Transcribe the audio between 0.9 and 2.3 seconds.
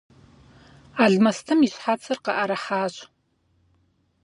Алмэстым и щхьэцыр